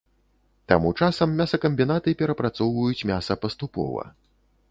Таму 0.71 0.93
часам 0.99 1.35
мясакамбінаты 1.41 2.15
перапрацоўваюць 2.23 3.05
мяса 3.13 3.33
паступова. 3.43 4.03